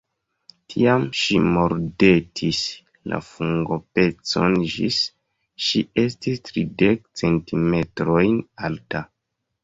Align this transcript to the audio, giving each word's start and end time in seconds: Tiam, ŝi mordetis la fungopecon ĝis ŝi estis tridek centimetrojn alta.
Tiam, 0.73 1.03
ŝi 1.23 1.35
mordetis 1.55 2.61
la 3.11 3.19
fungopecon 3.25 4.57
ĝis 4.75 4.97
ŝi 5.65 5.83
estis 6.05 6.41
tridek 6.49 7.05
centimetrojn 7.21 8.41
alta. 8.71 9.03